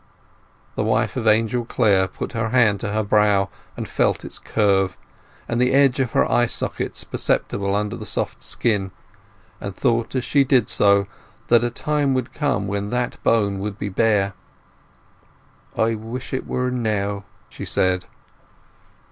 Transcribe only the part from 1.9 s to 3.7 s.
put her hand to her brow,